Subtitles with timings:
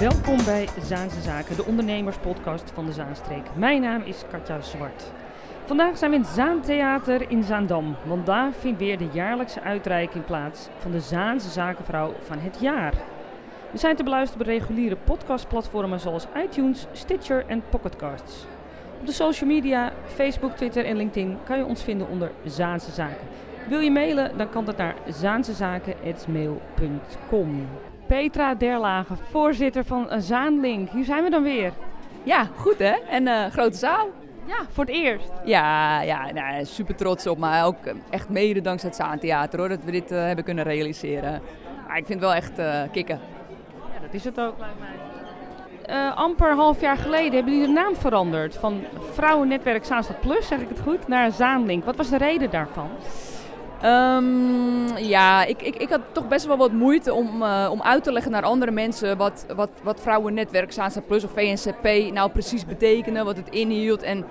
[0.00, 3.56] Welkom bij Zaanse Zaken, de ondernemerspodcast van de Zaanstreek.
[3.56, 5.12] Mijn naam is Katja Zwart.
[5.64, 10.24] Vandaag zijn we in het Zaantheater in Zaandam, want daar vindt weer de jaarlijkse uitreiking
[10.24, 12.94] plaats van de Zaanse Zakenvrouw van het jaar.
[13.70, 18.46] We zijn te beluisteren op reguliere podcastplatformen zoals iTunes, Stitcher en Pocketcasts.
[19.00, 23.26] Op de social media, Facebook, Twitter en LinkedIn kan je ons vinden onder Zaanse Zaken.
[23.68, 27.68] Wil je mailen, dan kan dat naar zaansezaken.mail.com.
[28.10, 30.90] Petra Derlagen, voorzitter van Zaanlink.
[30.90, 31.72] Hier zijn we dan weer.
[32.22, 32.94] Ja, goed hè?
[33.08, 34.08] En uh, grote zaal.
[34.44, 35.30] Ja, voor het eerst.
[35.44, 37.38] Ja, ja nou, super trots op.
[37.38, 37.76] Maar ook
[38.10, 41.42] echt mede dankzij het Zaantheater hoor, dat we dit uh, hebben kunnen realiseren.
[41.86, 43.20] Maar ik vind het wel echt uh, kicken.
[43.94, 46.10] Ja, dat is het ook, lijkt mij.
[46.14, 48.56] Amper half jaar geleden hebben jullie de naam veranderd.
[48.56, 51.84] Van Vrouwennetwerk Zaanstad Plus, zeg ik het goed, naar Zaanlink.
[51.84, 52.88] Wat was de reden daarvan?
[53.84, 58.04] Um, ja, ik, ik, ik had toch best wel wat moeite om, uh, om uit
[58.04, 60.74] te leggen naar andere mensen wat, wat, wat Vrouwennetwerk
[61.06, 64.02] Plus of VNCP nou precies betekende, wat het inhield.
[64.02, 64.24] En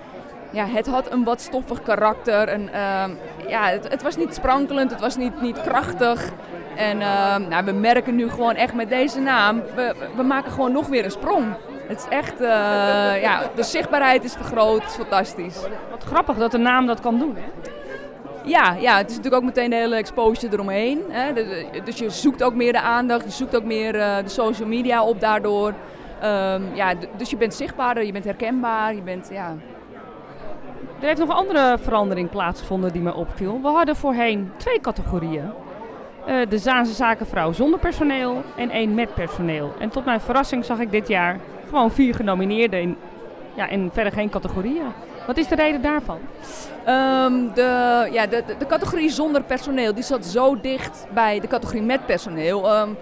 [0.52, 2.47] ja, het had een wat stoffig karakter.
[2.47, 3.03] En, uh,
[3.47, 6.31] ja, het, het, was niet sprankelend, het was niet, niet krachtig.
[6.75, 10.72] En uh, nou, we merken nu gewoon echt met deze naam, we, we maken gewoon
[10.72, 11.45] nog weer een sprong.
[11.88, 15.59] Het is echt, uh, ja, de zichtbaarheid is vergroot, fantastisch.
[15.89, 17.69] Wat grappig dat de naam dat kan doen, hè?
[18.50, 21.02] Ja, ja, het is natuurlijk ook meteen de hele exposure eromheen.
[21.09, 21.33] Hè?
[21.83, 25.03] Dus je zoekt ook meer de aandacht, je zoekt ook meer uh, de social media
[25.03, 25.67] op daardoor.
[25.67, 29.56] Um, ja, dus je bent zichtbaarder, je bent herkenbaar, je bent, ja...
[31.00, 33.59] Er heeft nog een andere verandering plaatsgevonden die me opviel.
[33.61, 35.52] We hadden voorheen twee categorieën.
[36.28, 39.73] Uh, de Zaanse zakenvrouw zonder personeel en één met personeel.
[39.80, 42.97] En tot mijn verrassing zag ik dit jaar gewoon vier genomineerden in,
[43.53, 44.91] ja, en verder geen categorieën.
[45.30, 46.19] Wat is de reden daarvan?
[46.88, 51.81] Um, de, ja, de, de, categorie zonder personeel die zat zo dicht bij de categorie
[51.81, 52.79] met personeel.
[52.79, 52.97] Um,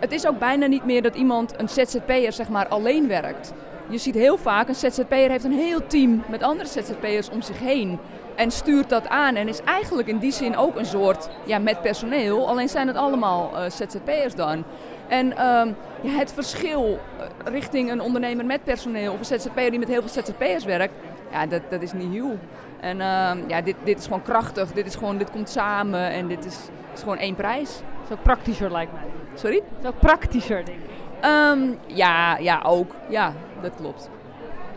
[0.00, 3.52] het is ook bijna niet meer dat iemand, een ZZP'er, zeg maar, alleen werkt.
[3.88, 7.58] Je ziet heel vaak, een ZZP'er heeft een heel team met andere ZZP'ers om zich
[7.58, 7.98] heen.
[8.34, 11.82] En stuurt dat aan en is eigenlijk in die zin ook een soort ja, met
[11.82, 12.48] personeel.
[12.48, 14.64] Alleen zijn het allemaal uh, ZZP'ers dan.
[15.08, 16.98] En um, ja, het verschil
[17.44, 20.94] richting een ondernemer met personeel of een ZZP'er die met heel veel ZZP'ers werkt,
[21.30, 22.38] ja, dat, dat is niet heel.
[22.80, 26.26] En uh, ja, dit, dit is gewoon krachtig, dit, is gewoon, dit komt samen en
[26.26, 26.58] dit is,
[26.94, 27.80] is gewoon één prijs.
[28.08, 29.10] Zo praktischer lijkt mij.
[29.34, 29.62] Sorry?
[29.82, 30.96] Zo praktischer denk ik.
[31.24, 32.94] Um, ja, ja, ook.
[33.08, 34.10] Ja, dat klopt.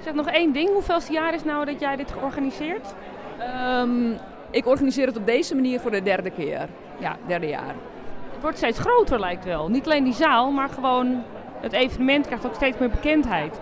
[0.03, 2.93] Zeg nog één ding, hoeveelste jaar is nou dat jij dit georganiseerd?
[3.79, 4.17] Um,
[4.51, 6.67] ik organiseer het op deze manier voor de derde keer.
[6.97, 7.75] Ja, derde jaar.
[8.31, 9.69] Het wordt steeds groter lijkt wel.
[9.69, 11.23] Niet alleen die zaal, maar gewoon
[11.59, 13.59] het evenement krijgt ook steeds meer bekendheid.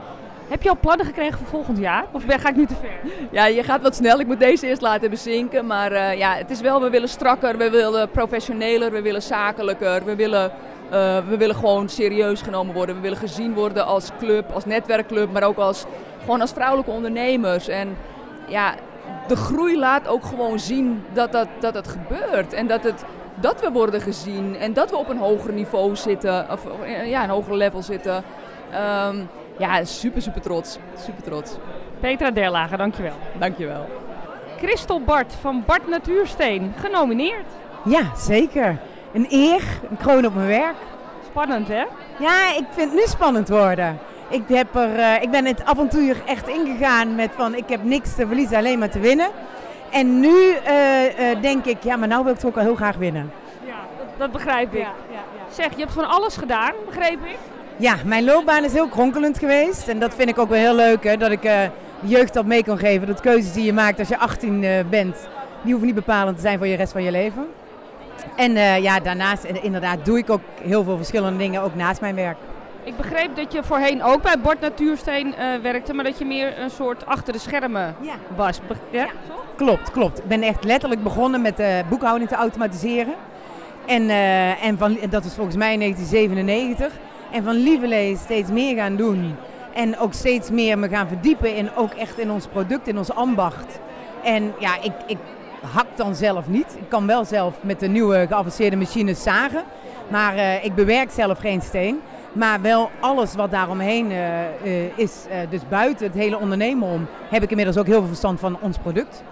[0.48, 2.06] Heb je al plannen gekregen voor volgend jaar?
[2.12, 3.12] Of ga ik nu te ver?
[3.32, 4.20] Ja, je gaat wat snel.
[4.20, 5.66] Ik moet deze eerst laten bezinken.
[5.66, 10.06] Maar uh, ja, het is wel, we willen strakker, we willen professioneler, we willen zakelijker.
[10.06, 10.52] We willen,
[10.92, 12.96] uh, we willen gewoon serieus genomen worden.
[12.96, 15.86] We willen gezien worden als club, als netwerkclub, maar ook als,
[16.20, 17.68] gewoon als vrouwelijke ondernemers.
[17.68, 17.98] En
[18.48, 18.76] ja,
[19.28, 22.54] de groei laat ook gewoon zien dat dat, dat het gebeurt.
[22.54, 23.04] En dat, het,
[23.36, 26.62] dat we worden gezien en dat we op een hoger niveau zitten, of
[27.06, 28.24] ja, een hoger level zitten.
[29.08, 30.78] Um, ja, super, super trots.
[31.06, 31.52] Super trots.
[32.00, 33.16] Petra Derlager, dankjewel.
[33.40, 33.90] Dankjewel.
[34.58, 37.46] Christel Bart van Bart Natuursteen, genomineerd.
[37.84, 38.78] Ja, zeker.
[39.14, 40.76] Een eer, een kroon op mijn werk.
[41.26, 41.84] Spannend, hè?
[42.20, 44.00] Ja, ik vind het nu spannend worden.
[44.30, 48.16] Ik, heb er, uh, ik ben het avontuur echt ingegaan met van ik heb niks
[48.16, 49.30] te verliezen, alleen maar te winnen.
[49.92, 52.76] En nu uh, uh, denk ik, ja, maar nou wil ik toch ook wel heel
[52.76, 53.32] graag winnen.
[53.66, 54.80] Ja, dat, dat begrijp ik.
[54.80, 55.54] Ja, ja, ja.
[55.54, 57.38] Zeg, je hebt van alles gedaan, begreep ik?
[57.80, 59.88] Ja, mijn loopbaan is heel kronkelend geweest.
[59.88, 61.52] En dat vind ik ook wel heel leuk, hè, dat ik uh,
[62.00, 63.08] de jeugd dat mee kan geven.
[63.08, 65.16] Dat keuzes die je maakt als je 18 uh, bent,
[65.62, 67.48] die hoeven niet bepalend te zijn voor je rest van je leven.
[68.36, 72.16] En uh, ja, daarnaast inderdaad doe ik ook heel veel verschillende dingen, ook naast mijn
[72.16, 72.38] werk.
[72.84, 76.70] Ik begreep dat je voorheen ook bij Bord Natuursteen werkte, maar dat je meer een
[76.70, 78.14] soort achter de schermen ja.
[78.36, 78.60] was.
[78.68, 79.04] Be ja?
[79.04, 79.10] ja?
[79.56, 80.18] Klopt, klopt.
[80.18, 83.14] Ik ben echt letterlijk begonnen met boekhouding te automatiseren.
[83.86, 84.10] En,
[84.62, 86.92] en van, dat was volgens mij in 1997.
[87.32, 89.36] En van Lieverlee steeds meer gaan doen.
[89.74, 93.12] En ook steeds meer me gaan verdiepen in ook echt in ons product, in ons
[93.12, 93.80] ambacht.
[94.24, 95.18] En ja, ik, ik
[95.74, 96.76] hak dan zelf niet.
[96.80, 99.64] Ik kan wel zelf met de nieuwe geavanceerde machines zagen.
[100.08, 102.00] Maar uh, ik bewerk zelf geen steen.
[102.34, 104.18] Maar wel alles wat daaromheen uh,
[104.64, 108.40] uh, is, dus buiten het hele ondernemen om, heb ik inmiddels ook heel veel verstand
[108.40, 109.24] van ons product.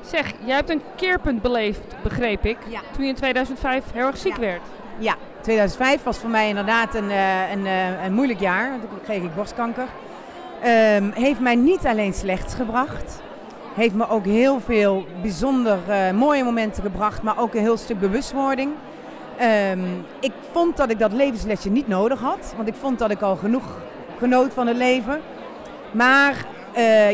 [0.00, 2.80] Zeg, jij hebt een keerpunt beleefd, begreep ik, ja.
[2.92, 4.40] toen je in 2005 heel erg ziek ja.
[4.40, 4.60] werd.
[4.98, 7.10] Ja, 2005 was voor mij inderdaad een,
[7.52, 7.66] een,
[8.04, 8.70] een moeilijk jaar.
[8.70, 9.86] Toen kreeg ik borstkanker.
[10.96, 13.20] Um, heeft mij niet alleen slechts gebracht.
[13.74, 17.22] Heeft me ook heel veel bijzonder uh, mooie momenten gebracht.
[17.22, 18.72] Maar ook een heel stuk bewustwording.
[19.38, 19.78] Ehm,
[20.20, 23.36] ik vond dat ik dat levenslesje niet nodig had, want ik vond dat ik al
[23.36, 23.64] genoeg
[24.18, 25.20] genoot van het leven.
[25.92, 26.46] Maar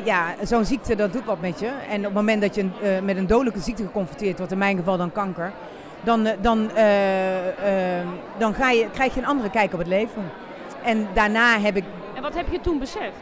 [0.04, 1.70] ja, zo'n ziekte dat doet wat met je.
[1.90, 2.66] En op het moment dat je
[3.02, 5.52] met een dodelijke ziekte geconfronteerd wordt, in mijn geval dan kanker,
[6.06, 6.70] dan, uh, dan,
[8.38, 10.30] dan ga je, krijg je een andere kijk op het leven.
[10.82, 11.84] En daarna heb ik.
[12.14, 13.16] En wat heb je toen beseft?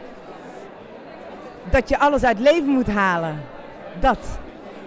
[1.69, 3.41] Dat je alles uit het leven moet halen.
[3.99, 4.17] Dat.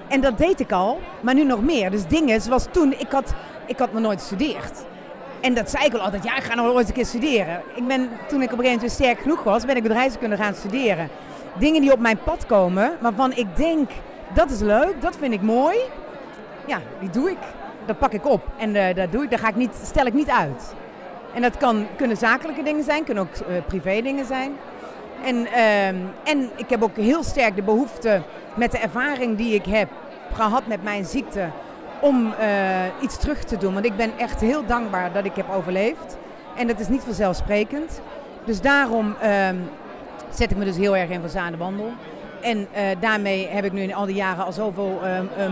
[0.09, 1.91] En dat deed ik al, maar nu nog meer.
[1.91, 3.35] Dus dingen zoals toen, ik had,
[3.67, 4.85] ik had nog nooit gestudeerd.
[5.41, 7.63] En dat zei ik al altijd, ja, ik ga nog ooit een keer studeren.
[7.75, 10.55] Ik ben, toen ik op een gegeven moment sterk genoeg was, ben ik bedrijfskunde gaan
[10.55, 11.09] studeren.
[11.59, 13.91] Dingen die op mijn pad komen, waarvan ik denk,
[14.35, 15.77] dat is leuk, dat vind ik mooi.
[16.67, 17.39] Ja, die doe ik.
[17.89, 20.15] Dat pak ik op en uh, dat doe ik, daar ga ik niet, stel ik
[20.15, 20.75] niet uit.
[21.35, 24.53] En dat kan, kunnen zakelijke dingen zijn, kunnen ook uh, privé dingen zijn.
[25.25, 25.87] En, uh,
[26.25, 28.23] en ik heb ook heel sterk de behoefte
[28.55, 29.89] met de ervaring die ik heb
[30.33, 31.49] gehad met mijn ziekte
[32.01, 32.35] om uh,
[33.01, 33.73] iets terug te doen.
[33.73, 36.19] Want ik ben echt heel dankbaar dat ik heb overleefd.
[36.57, 38.01] En dat is niet vanzelfsprekend.
[38.45, 39.49] Dus daarom uh,
[40.31, 41.93] zet ik me dus heel erg in van Wandel.
[42.41, 42.67] En uh,
[43.01, 45.01] daarmee heb ik nu in al die jaren al zoveel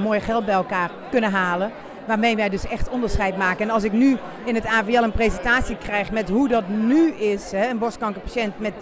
[0.03, 1.73] mooi geld bij elkaar kunnen halen.
[2.07, 3.65] Waarmee wij dus echt onderscheid maken.
[3.65, 7.51] En als ik nu in het AVL een presentatie krijg met hoe dat nu is,
[7.51, 8.75] hè, een borstkankerpatiënt met,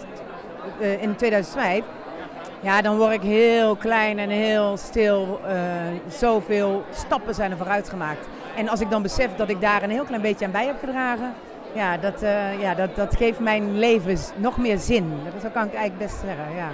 [0.99, 1.83] in 2005
[2.65, 5.39] ja, dan word ik heel klein en heel stil.
[5.43, 5.51] Uh,
[6.09, 8.27] zoveel stappen zijn er vooruit gemaakt.
[8.55, 10.79] En als ik dan besef dat ik daar een heel klein beetje aan bij heb
[10.79, 11.33] gedragen,
[11.73, 15.13] ja, dat, uh, ja, dat, dat geeft mijn leven nog meer zin.
[15.41, 16.69] Dat kan ik eigenlijk best zeggen, ja.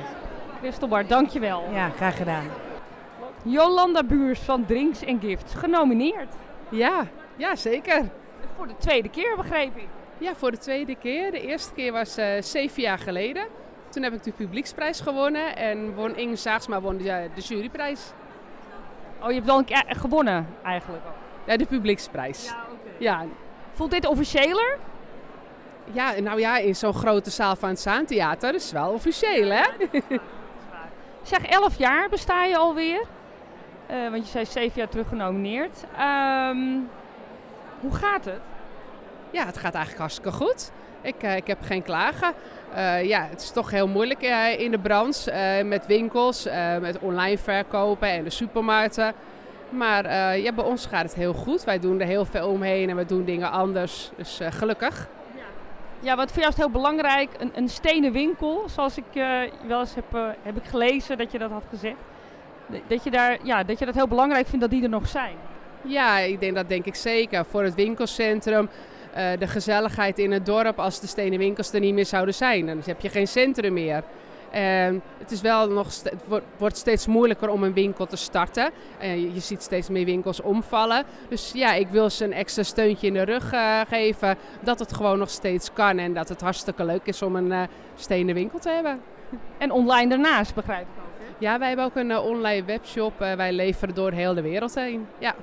[0.60, 1.64] Christelbar, dankjewel.
[1.74, 2.71] Ja, graag gedaan.
[3.44, 6.34] Jolanda Buurs van Drinks Gifts, genomineerd.
[6.70, 8.10] Ja, ja, zeker.
[8.58, 9.88] Voor de tweede keer, begreep ik.
[10.18, 11.32] Ja, voor de tweede keer.
[11.32, 13.46] De eerste keer was uh, zeven jaar geleden.
[13.90, 18.12] Toen heb ik de publieksprijs gewonnen en won Inge Zaagsma won de, de juryprijs.
[19.22, 21.04] Oh, je hebt wel een keer gewonnen eigenlijk?
[21.46, 22.46] Ja, de publieksprijs.
[22.46, 22.96] Ja, okay.
[22.98, 23.26] ja.
[23.72, 24.78] Voelt dit officiëler?
[25.92, 29.64] Ja, nou ja, in zo'n grote zaal van het Zaantheater is wel officieel, hè?
[31.24, 33.02] zeg, elf jaar besta je alweer.
[33.92, 35.84] Uh, want je zei zeven jaar terug genomineerd.
[36.50, 36.90] Um,
[37.80, 38.40] hoe gaat het?
[39.32, 40.72] Ja, het gaat eigenlijk hartstikke goed.
[41.02, 42.34] Ik, uh, ik heb geen klagen.
[42.76, 44.22] Uh, ja, het is toch heel moeilijk
[44.58, 46.48] in de branche met winkels,
[46.80, 49.14] met online verkopen en de supermarkten.
[49.70, 51.64] Maar ja, bij ons gaat het heel goed.
[51.64, 54.12] Wij doen er heel veel omheen en we doen dingen anders.
[54.16, 55.08] Dus gelukkig.
[56.00, 56.16] Ja.
[56.16, 57.30] wat voor jou is heel belangrijk.
[57.38, 59.24] Een, een stenen winkel, zoals ik
[59.68, 61.98] wel eens heb, heb ik gelezen dat je dat had gezegd.
[62.88, 65.36] Dat je, daar, ja, dat je dat heel belangrijk vindt dat die er nog zijn.
[65.82, 67.46] Ja, ik denk dat denk ik zeker.
[67.46, 68.70] Voor het winkelcentrum
[69.18, 72.66] uh, de gezelligheid in het dorp als de stenen winkels er niet meer zouden zijn.
[72.66, 74.04] Dan heb je geen centrum meer.
[74.52, 78.72] En het, is wel nog het wordt steeds moeilijker om een winkel te starten.
[79.00, 81.04] En je ziet steeds meer winkels omvallen.
[81.30, 84.38] Dus ja, ik wil ze een extra steuntje in de rug uh, geven.
[84.62, 85.98] Dat het gewoon nog steeds kan.
[85.98, 87.62] En dat het hartstikke leuk is om een uh,
[87.96, 89.02] stenen winkel te hebben.
[89.58, 91.11] En online daarnaast, begrijp ik ook.
[91.42, 93.14] Ja, wij hebben ook een online webshop.
[93.18, 95.08] wij leveren door heel de wereld heen.
[95.18, 95.36] Ja.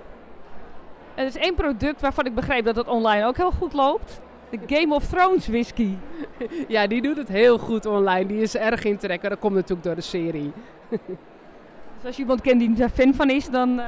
[1.14, 4.20] Er is één product waarvan ik begreep dat het online ook heel goed loopt.
[4.50, 5.94] De Game of Thrones whisky.
[6.68, 8.26] Ja, die doet het heel goed online.
[8.26, 8.98] Die is erg in.
[9.00, 10.52] Dat komt natuurlijk door de serie.
[11.96, 13.78] Dus als je iemand kent die daar fan van is, dan...
[13.78, 13.84] Uh...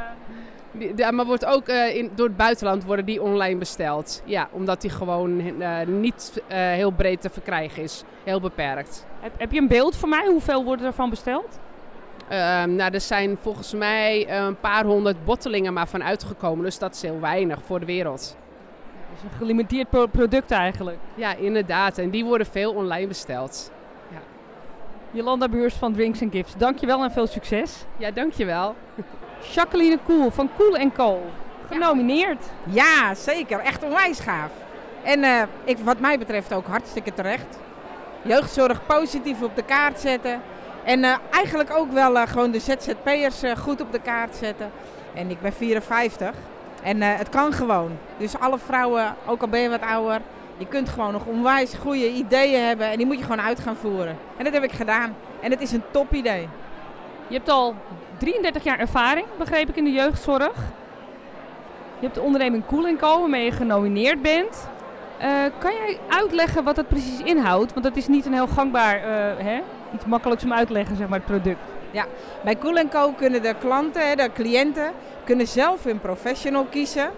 [0.72, 4.22] Die, ja, maar wordt ook uh, in, door het buitenland worden die online besteld.
[4.24, 8.04] Ja, omdat die gewoon uh, niet heel breed te verkrijgen is.
[8.24, 9.06] Heel beperkt.
[9.20, 10.26] Heb, heb je een beeld van mij?
[10.26, 11.58] Hoeveel worden ervan besteld?
[12.32, 16.64] Um, nou, er zijn volgens mij een paar honderd bottelingen maar van uitgekomen.
[16.64, 18.36] Dus dat is heel weinig voor de wereld.
[19.12, 20.98] Dus een gelimiteerd pro product eigenlijk.
[21.14, 21.98] Ja, inderdaad.
[21.98, 23.70] En die worden veel online besteld.
[24.10, 24.18] Ja.
[25.10, 27.84] Jolanda Buurs van Drinks Gifts, dankjewel en veel succes.
[27.96, 28.74] Ja, dankjewel.
[29.52, 31.20] Jacqueline Koel van Koel Co.
[31.70, 32.44] Genomineerd.
[32.64, 33.58] Ja, zeker.
[33.58, 34.50] Echt onwijs gaaf.
[35.02, 37.58] En uh, ik, wat mij betreft ook hartstikke terecht.
[38.22, 40.40] Jeugdzorg positief op de kaart zetten.
[40.84, 44.70] En uh, eigenlijk ook wel uh, gewoon de ZZP'ers uh, goed op de kaart zetten.
[45.14, 46.34] En ik ben 54
[46.82, 47.90] en het kan gewoon.
[48.16, 50.20] Dus alle vrouwen, ook al ben je wat ouder,
[50.56, 53.76] je kunt gewoon nog onwijs goede ideeën hebben en die moet je gewoon uit gaan
[53.76, 54.16] voeren.
[54.36, 55.16] En dat heb ik gedaan.
[55.40, 56.48] En het is een top idee.
[57.26, 57.74] Je hebt al
[58.18, 60.54] 33 jaar ervaring, begreep ik, in de jeugdzorg.
[61.98, 64.68] Je hebt de onderneming Cool Co, waarmee je genomineerd bent.
[65.58, 67.72] Kan jij uitleggen wat het precies inhoudt?
[67.72, 69.00] Want dat is niet een heel gangbaar
[69.38, 69.60] hè,
[69.94, 71.58] iets makkelijks om uit te leggen, zeg maar, het product.
[71.90, 72.06] Ja,
[72.44, 74.92] bij Cool Co kunnen de klanten, de cliënten,
[75.24, 77.10] kunnen zelf hun professional kiezen.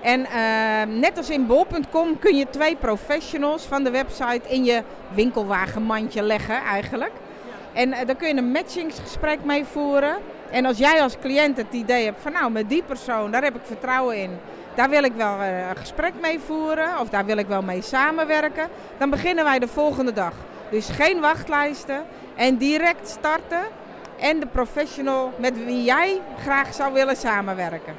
[0.00, 4.82] En uh, net als in bol.com kun je twee professionals van de website in je
[5.14, 7.12] winkelwagenmandje leggen eigenlijk.
[7.72, 10.16] En uh, daar kun je een matchingsgesprek mee voeren.
[10.50, 13.54] En als jij als cliënt het idee hebt van nou met die persoon, daar heb
[13.54, 14.30] ik vertrouwen in.
[14.78, 17.82] Daar wil ik wel eh, een gesprek mee voeren of daar wil ik wel mee
[17.82, 18.68] samenwerken,
[18.98, 20.32] dan beginnen wij de volgende dag.
[20.70, 22.04] Dus geen wachtlijsten
[22.36, 23.62] en direct starten
[24.18, 27.94] en de professional met wie jij graag zou willen samenwerken.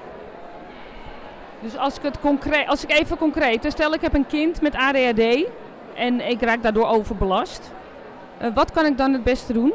[1.59, 4.62] Dus als ik, het concreet, als ik even concreet, dus stel ik heb een kind
[4.62, 5.45] met ADHD
[5.95, 7.71] en ik raak daardoor overbelast.
[8.41, 9.74] Uh, wat kan ik dan het beste doen?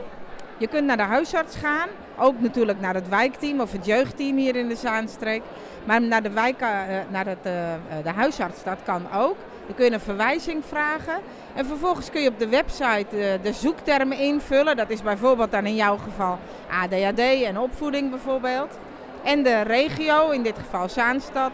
[0.57, 4.57] Je kunt naar de huisarts gaan, ook natuurlijk naar het wijkteam of het jeugdteam hier
[4.57, 5.43] in de Zaanstreek.
[5.85, 6.69] Maar naar de, wijk, uh,
[7.09, 7.53] naar het, uh,
[8.03, 9.37] de huisarts, dat kan ook.
[9.67, 11.15] Dan kun je een verwijzing vragen.
[11.55, 14.77] En vervolgens kun je op de website de zoektermen invullen.
[14.77, 16.39] Dat is bijvoorbeeld dan in jouw geval
[16.71, 18.79] ADHD en opvoeding bijvoorbeeld.
[19.23, 21.53] En de regio, in dit geval Zaanstad.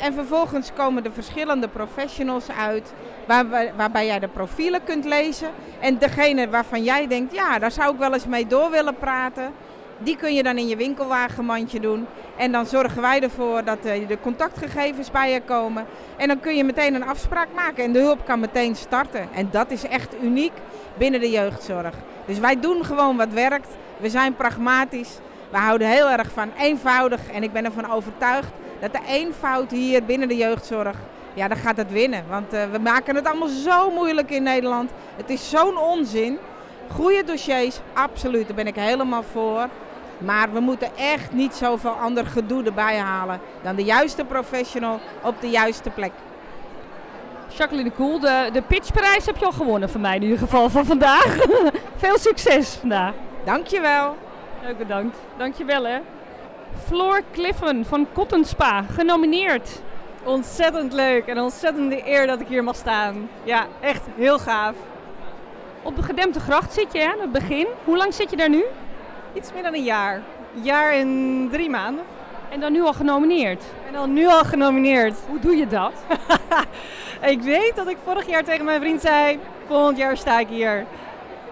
[0.00, 2.92] En vervolgens komen de verschillende professionals uit
[3.26, 5.48] waar, waarbij jij de profielen kunt lezen.
[5.80, 9.52] En degene waarvan jij denkt, ja, daar zou ik wel eens mee door willen praten.
[9.98, 12.06] Die kun je dan in je winkelwagenmandje doen.
[12.36, 15.86] En dan zorgen wij ervoor dat uh, de contactgegevens bij je komen.
[16.16, 19.28] En dan kun je meteen een afspraak maken en de hulp kan meteen starten.
[19.34, 20.52] En dat is echt uniek
[20.98, 21.94] binnen de jeugdzorg.
[22.26, 23.68] Dus wij doen gewoon wat werkt.
[23.96, 25.18] We zijn pragmatisch.
[25.50, 27.30] We houden heel erg van eenvoudig.
[27.32, 28.50] En ik ben ervan overtuigd
[28.80, 30.96] dat de eenvoud hier binnen de jeugdzorg,
[31.34, 32.24] ja, dan gaat het winnen.
[32.28, 34.90] Want uh, we maken het allemaal zo moeilijk in Nederland.
[35.16, 36.38] Het is zo'n onzin.
[36.90, 39.68] Goede dossiers, absoluut, daar ben ik helemaal voor.
[40.18, 45.40] Maar we moeten echt niet zoveel ander gedoe erbij halen dan de juiste professional op
[45.40, 46.12] de juiste plek.
[47.48, 50.70] Jacqueline de Koel, de, de pitchprijs heb je al gewonnen van mij in ieder geval
[50.70, 51.36] van vandaag.
[51.96, 53.12] Veel succes vandaag.
[53.44, 54.16] Dankjewel.
[54.62, 55.16] Leuk bedankt.
[55.36, 55.98] Dankjewel hè.
[56.84, 59.80] Floor Cliffen van Cotton Spa, genomineerd.
[60.24, 63.28] Ontzettend leuk en ontzettende eer dat ik hier mag staan.
[63.42, 64.74] Ja, echt heel gaaf.
[65.82, 67.66] Op de gedempte gracht zit je aan het begin.
[67.84, 68.64] Hoe lang zit je daar nu?
[69.36, 70.22] Iets meer dan een jaar.
[70.56, 72.04] Een jaar en drie maanden.
[72.48, 73.64] En dan nu al genomineerd?
[73.86, 75.14] En dan nu al genomineerd.
[75.28, 75.92] Hoe doe je dat?
[77.34, 80.84] ik weet dat ik vorig jaar tegen mijn vriend zei, volgend jaar sta ik hier.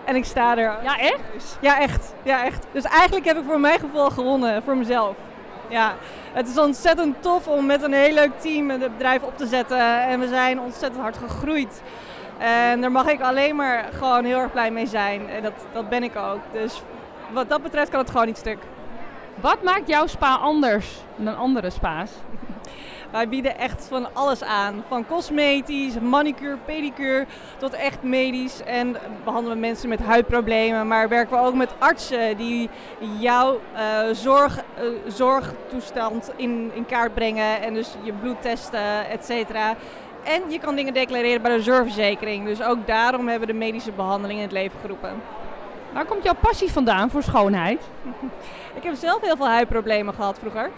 [0.05, 0.76] En ik sta er.
[0.83, 1.59] Ja, echt?
[1.61, 2.14] Ja, echt.
[2.23, 2.67] Ja, echt.
[2.73, 5.17] Dus eigenlijk heb ik voor mijn gevoel gewonnen, voor mezelf.
[5.69, 5.95] Ja,
[6.33, 10.03] het is ontzettend tof om met een heel leuk team het bedrijf op te zetten.
[10.03, 11.83] En we zijn ontzettend hard gegroeid.
[12.38, 15.29] En daar mag ik alleen maar gewoon heel erg blij mee zijn.
[15.29, 16.41] En dat, dat ben ik ook.
[16.53, 16.83] Dus
[17.35, 18.59] wat dat betreft kan het gewoon niet stuk.
[19.41, 20.87] Wat maakt jouw spa anders
[21.17, 22.11] dan andere spa's?
[23.11, 24.85] Wij bieden echt van alles aan.
[24.88, 27.26] Van cosmetisch, manicure, pedicure
[27.59, 28.62] tot echt medisch.
[28.62, 30.88] En behandelen we mensen met huidproblemen.
[30.88, 32.71] Maar werken we ook met artsen die
[33.19, 33.81] jouw uh,
[34.12, 37.62] zorg, uh, zorgtoestand in, in kaart brengen.
[37.62, 39.75] En dus je bloed testen, et cetera.
[40.23, 42.47] En je kan dingen declareren bij de zorgverzekering.
[42.47, 45.23] Dus ook daarom hebben we de medische behandeling in het leven geroepen.
[45.94, 47.82] Waar komt jouw passie vandaan voor schoonheid?
[48.78, 50.70] ik heb zelf heel veel huidproblemen gehad vroeger.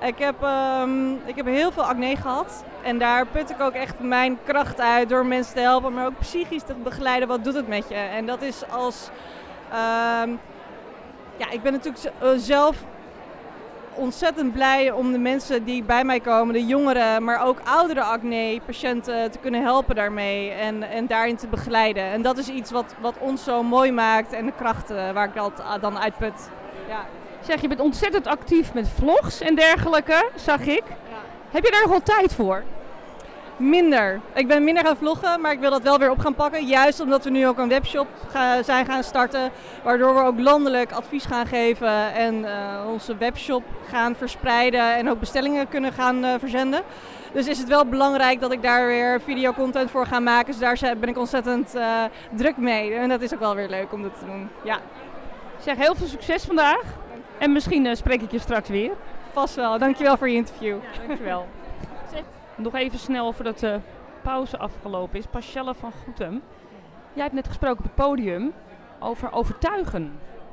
[0.00, 0.34] Ik heb,
[0.82, 2.64] um, ik heb heel veel acne gehad.
[2.82, 6.18] En daar put ik ook echt mijn kracht uit door mensen te helpen, maar ook
[6.18, 7.28] psychisch te begeleiden.
[7.28, 7.94] Wat doet het met je?
[7.94, 9.08] En dat is als.
[9.70, 10.40] Um,
[11.36, 12.76] ja, ik ben natuurlijk zelf
[14.00, 19.30] ontzettend blij om de mensen die bij mij komen, de jongeren, maar ook oudere acne-patiënten,
[19.30, 22.02] te kunnen helpen daarmee en, en daarin te begeleiden.
[22.02, 25.34] En dat is iets wat, wat ons zo mooi maakt en de krachten waar ik
[25.34, 26.50] dat dan uitput.
[26.88, 27.06] Ja.
[27.40, 30.82] Zeg, je bent ontzettend actief met vlogs en dergelijke, zag ik.
[30.86, 31.20] Ja.
[31.50, 32.62] Heb je daar nog wel tijd voor?
[33.60, 34.20] Minder.
[34.34, 36.66] Ik ben minder gaan vloggen, maar ik wil dat wel weer op gaan pakken.
[36.66, 39.50] Juist omdat we nu ook een webshop ga, zijn gaan starten.
[39.82, 42.50] Waardoor we ook landelijk advies gaan geven en uh,
[42.92, 44.96] onze webshop gaan verspreiden.
[44.96, 46.82] En ook bestellingen kunnen gaan uh, verzenden.
[47.32, 50.46] Dus is het wel belangrijk dat ik daar weer videocontent voor ga maken.
[50.46, 52.94] Dus daar ben ik ontzettend uh, druk mee.
[52.94, 54.48] En dat is ook wel weer leuk om dat te doen.
[54.64, 54.78] Ja.
[55.58, 56.82] Zeg heel veel succes vandaag.
[57.38, 58.92] En misschien spreek ik je straks weer.
[59.32, 59.78] Vast wel.
[59.78, 60.76] Dankjewel voor je interview.
[60.82, 61.46] Ja, dankjewel.
[62.60, 63.80] Nog even snel voordat de
[64.22, 65.26] pauze afgelopen is.
[65.26, 66.42] Pascelle van Goetem.
[67.12, 68.52] Jij hebt net gesproken op het podium
[68.98, 70.12] over overtuigen.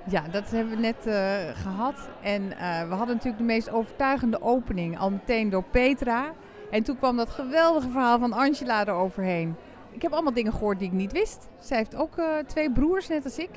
[0.10, 1.14] Ja, dat hebben we net uh,
[1.54, 2.10] gehad.
[2.22, 6.34] En uh, we hadden natuurlijk de meest overtuigende opening al meteen door Petra.
[6.72, 9.56] En toen kwam dat geweldige verhaal van Angela eroverheen.
[9.92, 11.48] Ik heb allemaal dingen gehoord die ik niet wist.
[11.60, 13.50] Zij heeft ook uh, twee broers, net als ik.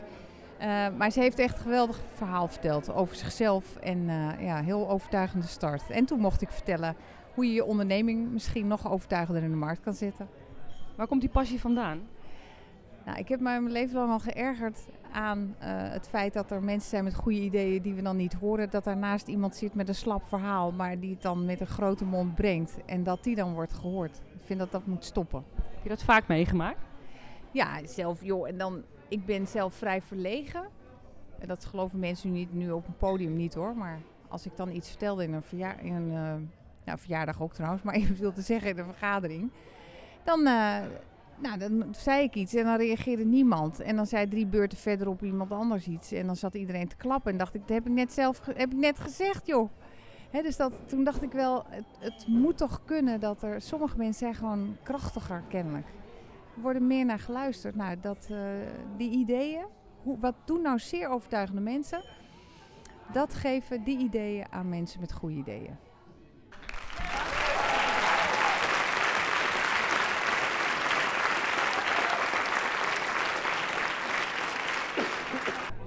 [0.96, 3.76] maar ze heeft echt een geweldig verhaal verteld over zichzelf.
[3.76, 5.90] En ja, heel overtuigende start.
[5.90, 6.96] En toen mocht ik vertellen
[7.34, 10.28] hoe je je onderneming misschien nog overtuigender in de markt kan zetten.
[10.96, 12.00] Waar komt die passie vandaan?
[13.04, 16.62] Nou, ik heb mij mijn leven lang al geërgerd aan uh, het feit dat er
[16.62, 18.70] mensen zijn met goede ideeën die we dan niet horen.
[18.70, 22.04] Dat daarnaast iemand zit met een slap verhaal, maar die het dan met een grote
[22.04, 22.78] mond brengt.
[22.86, 24.20] En dat die dan wordt gehoord.
[24.32, 25.44] Ik vind dat dat moet stoppen.
[25.54, 26.78] Heb je dat vaak meegemaakt?
[27.50, 28.48] Ja, zelf joh.
[28.48, 30.68] En dan, ik ben zelf vrij verlegen.
[31.38, 33.76] En dat geloven mensen nu niet nu op een podium niet hoor.
[33.76, 36.34] Maar als ik dan iets vertelde in een, verjaar, in een uh,
[36.90, 39.50] nou verjaardag ook trouwens, maar even wil te zeggen in de vergadering.
[40.24, 40.76] Dan, eh,
[41.36, 43.80] nou, dan zei ik iets en dan reageerde niemand.
[43.80, 46.12] En dan zei drie beurten verderop iemand anders iets.
[46.12, 48.72] En dan zat iedereen te klappen en dacht ik, dat heb ik net zelf heb
[48.72, 49.70] ik net gezegd joh.
[50.30, 54.18] Dus dat, toen dacht ik wel, het, het moet toch kunnen dat er, sommige mensen
[54.18, 55.86] zijn gewoon krachtiger kennelijk.
[56.56, 57.74] Er worden meer naar geluisterd.
[57.74, 58.38] Nou, dat, eh,
[58.96, 59.64] die ideeën,
[60.02, 62.02] hoe, wat doen nou zeer overtuigende mensen?
[63.12, 65.76] Dat geven die ideeën aan mensen met goede ideeën.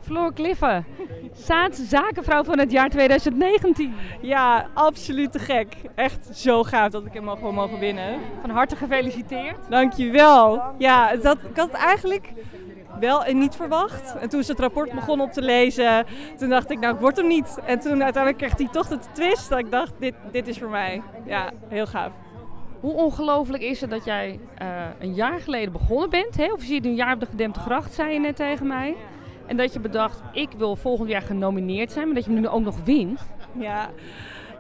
[0.04, 0.86] Floor Cliffen,
[1.34, 3.94] Zaanse zakenvrouw van het jaar 2019.
[4.22, 5.76] Ja, absoluut te gek.
[5.96, 8.20] Echt zo gaaf dat ik hem mag- gewoon mogen winnen.
[8.42, 9.56] Van harte gefeliciteerd.
[9.70, 10.62] Dankjewel.
[10.78, 12.34] Ja, het had, ik had het eigenlijk
[13.00, 14.16] wel en niet verwacht.
[14.20, 16.06] En toen ze het rapport begon op te lezen,
[16.38, 17.58] toen dacht ik, nou, ik word hem niet.
[17.66, 20.70] En toen uiteindelijk kreeg hij toch de twist dat ik dacht, dit, dit is voor
[20.70, 21.02] mij.
[21.26, 22.12] Ja, heel gaaf.
[22.80, 24.68] Hoe ongelooflijk is het dat jij eh,
[25.00, 26.38] een jaar geleden begonnen bent?
[26.38, 26.52] Hè?
[26.52, 28.96] Of je ziet een jaar op de gedempte gracht, zei je net tegen mij.
[29.46, 32.64] En dat je bedacht, ik wil volgend jaar genomineerd zijn, maar dat je nu ook
[32.64, 33.20] nog wint.
[33.60, 33.90] Ja,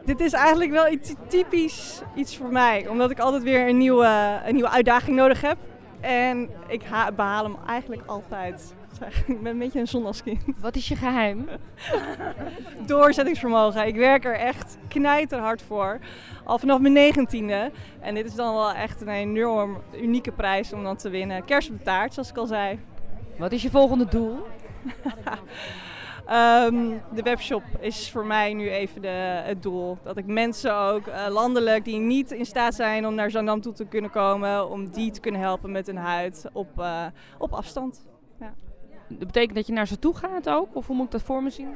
[0.05, 2.87] dit is eigenlijk wel iets typisch iets voor mij.
[2.87, 5.57] Omdat ik altijd weer een nieuwe, een nieuwe uitdaging nodig heb.
[6.01, 8.73] En ik ha- behaal hem eigenlijk altijd.
[9.27, 10.43] Ik ben een beetje een zondagskind.
[10.61, 11.47] Wat is je geheim?
[12.85, 13.87] Doorzettingsvermogen.
[13.87, 15.99] Ik werk er echt knijterhard voor.
[16.43, 17.71] Al vanaf mijn negentiende.
[17.99, 21.45] En dit is dan wel echt een enorm unieke prijs om dan te winnen.
[21.45, 22.79] Kerst op de taart, zoals ik al zei.
[23.37, 24.37] Wat is je volgende doel?
[26.25, 29.97] Ehm, de webshop is voor mij nu even de, het doel.
[30.03, 33.73] Dat ik mensen ook eh, landelijk die niet in staat zijn om naar Zandam toe
[33.73, 37.05] te kunnen komen, om die te kunnen helpen met hun huid op, eh,
[37.37, 38.05] op afstand.
[39.07, 40.75] Dat betekent dat je naar ze toe gaat ook?
[40.75, 41.67] Of hoe moet ik dat voor me zien?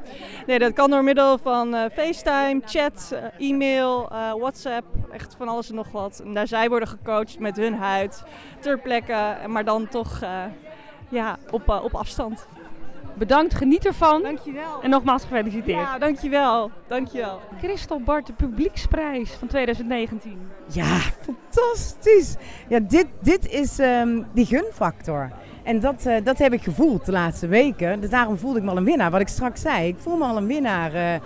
[0.46, 5.74] Nee, dat kan door middel van eh, FaceTime, chat, e-mail, WhatsApp, echt van alles en
[5.74, 6.20] nog wat.
[6.24, 8.24] En daar zij worden gecoacht met hun huid
[8.60, 10.20] ter plekke, maar dan toch
[11.08, 12.48] ja, op, op afstand.
[13.18, 14.22] Bedankt, geniet ervan.
[14.22, 14.82] Dankjewel.
[14.82, 15.78] En nogmaals gefeliciteerd.
[15.80, 16.70] Ja, dankjewel.
[16.86, 17.40] Dankjewel.
[17.58, 20.38] Christel Bart, de publieksprijs van 2019.
[20.72, 22.34] Ja, fantastisch.
[22.68, 25.30] Ja, dit, dit is ehm, die gunfactor.
[25.62, 28.00] En dat, eh, dat heb ik gevoeld de laatste weken.
[28.00, 29.10] Dus daarom voelde ik me al een winnaar.
[29.10, 30.94] Wat ik straks zei, ik voel me al een winnaar.
[30.94, 31.20] eh,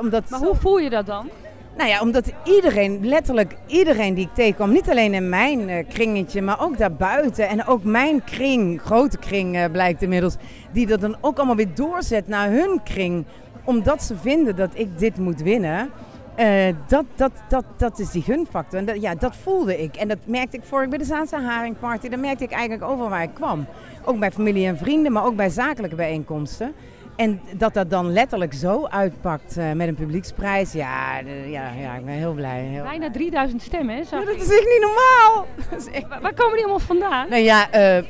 [0.00, 1.28] omdat Maar zo- hoe voel je dat dan?
[1.76, 6.42] Nou ja, omdat iedereen, letterlijk iedereen die ik tegenkwam, niet alleen in mijn eh, kringetje,
[6.42, 7.48] maar ook daarbuiten.
[7.48, 10.36] En ook mijn kring, grote kring eh, blijkt inmiddels,
[10.72, 13.24] die dat dan ook allemaal weer doorzet naar hun kring.
[13.64, 15.90] Omdat ze vinden dat ik dit moet winnen.
[16.34, 18.78] Eh, dat, dat, dat, dat is die gunfactor.
[18.78, 19.96] En dat, ja, dat voelde ik.
[19.96, 22.08] En dat merkte ik vorig bij de Zaanse Haringparty.
[22.08, 23.66] Dat merkte ik eigenlijk overal waar ik kwam.
[24.04, 26.74] Ook bij familie en vrienden, maar ook bij zakelijke bijeenkomsten.
[27.16, 30.72] En dat dat dan letterlijk zo uitpakt eh, met een publieksprijs.
[30.72, 32.60] Ja, ja, ja, ik ben heel blij.
[32.60, 32.82] Heel...
[32.82, 34.00] Bijna 3000 stemmen, hè?
[34.10, 35.46] Ja, dat is echt niet normaal.
[35.92, 37.28] Echt- Waar, komen die allemaal vandaan?
[37.28, 38.04] Nou ja, eh, eh,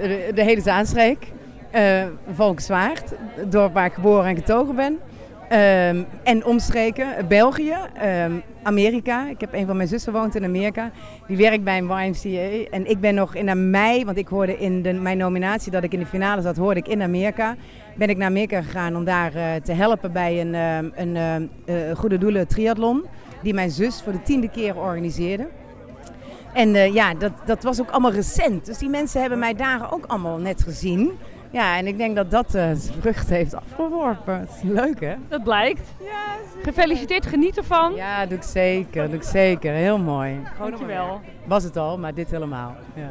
[0.00, 1.26] de, de hele Zaanstreek.
[1.70, 4.98] eh Volkswaard, het dorp waar ik geboren en getogen ben.
[5.52, 9.28] Ehm, en omstreken, eh, België, ehm, Amerika.
[9.28, 10.90] Ik heb een van mijn zussen woont in Amerika.
[11.26, 12.70] Die werkt bij een YMCA.
[12.70, 15.92] En ik ben nog in mei, want ik hoorde in de, mijn nominatie dat ik
[15.92, 17.56] in de finale zat, hoorde ik in Amerika.
[17.96, 21.46] Ben ik naar Amerika gegaan om daar eh, te helpen bij een, ehm, een ehm,
[21.64, 23.04] eh, goede doelen triathlon.
[23.42, 25.48] Die mijn zus voor de tiende keer organiseerde.
[26.52, 28.66] En eh, ja, dat, dat was ook allemaal recent.
[28.66, 31.12] Dus die mensen hebben mij daar ook allemaal net gezien.
[31.52, 34.48] Ja, en ik denk dat dat zijn vrucht heeft afgeworpen.
[34.48, 35.14] Is leuk, hè?
[35.28, 35.94] Dat blijkt.
[36.62, 37.94] Gefeliciteerd, geniet ervan.
[37.94, 39.06] Ja, doe ik zeker.
[39.06, 39.72] Doe ik zeker.
[39.72, 40.40] Heel mooi.
[40.58, 41.20] Dankjewel.
[41.44, 42.74] Was het al, maar dit helemaal.
[42.94, 43.10] Ja.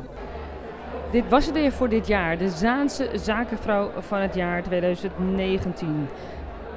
[1.11, 2.37] Dit was het weer voor dit jaar.
[2.37, 6.07] De Zaanse zakenvrouw van het jaar 2019.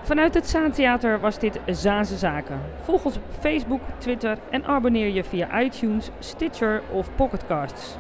[0.03, 2.61] Vanuit het Zaantheater was dit Zaanse Zaken.
[2.83, 7.97] Volg ons op Facebook, Twitter en abonneer je via iTunes, Stitcher of Pocketcasts.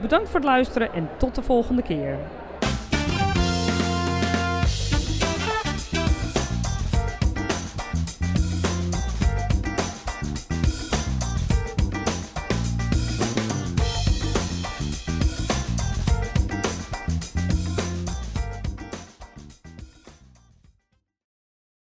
[0.00, 2.16] Bedankt voor het luisteren en tot de volgende keer.